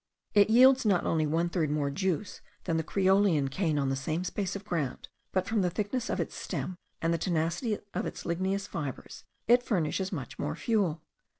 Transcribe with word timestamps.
It 0.33 0.49
yields 0.49 0.83
not 0.83 1.05
only 1.05 1.27
one 1.27 1.49
third 1.49 1.69
more 1.69 1.91
juice 1.91 2.41
than 2.63 2.75
the 2.77 2.83
creolian 2.83 3.49
cane 3.51 3.77
on 3.77 3.89
the 3.89 3.95
same 3.95 4.23
space 4.23 4.55
of 4.55 4.65
ground; 4.65 5.09
but 5.31 5.45
from 5.45 5.61
the 5.61 5.69
thickness 5.69 6.09
of 6.09 6.19
its 6.19 6.33
stem, 6.33 6.75
and 7.03 7.13
the 7.13 7.19
tenacity 7.19 7.77
of 7.93 8.07
its 8.07 8.23
ligneous 8.25 8.65
fibres, 8.65 9.25
it 9.47 9.61
furnishes 9.61 10.11
much 10.11 10.39
more 10.39 10.55
fuel. 10.55 11.03